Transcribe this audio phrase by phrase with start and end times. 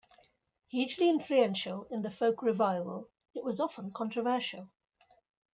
[0.71, 4.71] Hugely influential in the folk-revival, it was often controversial.